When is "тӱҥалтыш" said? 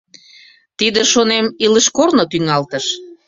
2.31-2.85